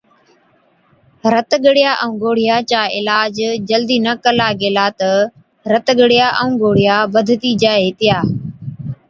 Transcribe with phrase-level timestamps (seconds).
[1.33, 3.35] رت ڳڙِيا ائُون گوڙهِيان چا عِلاج
[3.69, 5.11] جلدِي نہ ڪلا گيلا تہ
[5.71, 8.17] رت ڳڙِيا ائُون گوڙهِيا بڌتِي جائي هِتِيا۔